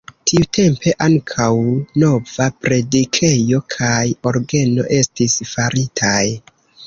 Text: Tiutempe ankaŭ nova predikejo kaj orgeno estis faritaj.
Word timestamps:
Tiutempe 0.29 0.93
ankaŭ 1.07 1.49
nova 2.03 2.47
predikejo 2.63 3.61
kaj 3.75 4.01
orgeno 4.33 4.87
estis 5.03 5.37
faritaj. 5.53 6.19